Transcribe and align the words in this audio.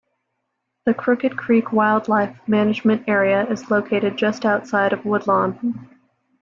The 0.87 0.95
Crooked 0.95 1.37
Creek 1.37 1.71
Wildlife 1.71 2.35
Management 2.47 3.03
Area 3.07 3.45
is 3.51 3.69
located 3.69 4.17
just 4.17 4.45
outside 4.45 4.93
of 4.93 5.05
Woodlawn. 5.05 5.91